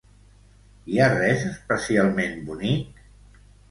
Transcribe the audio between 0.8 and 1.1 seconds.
Hi